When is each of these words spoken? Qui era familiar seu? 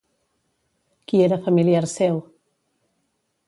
Qui 1.11 1.21
era 1.27 1.39
familiar 1.49 1.85
seu? 1.95 2.21